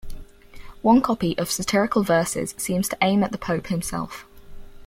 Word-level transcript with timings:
One 0.81 0.99
copy 1.03 1.37
of 1.37 1.51
satirical 1.51 2.01
verses 2.01 2.55
seems 2.57 2.89
to 2.89 2.97
aim 3.03 3.23
at 3.23 3.31
the 3.31 3.37
pope 3.37 3.67
himself. 3.67 4.25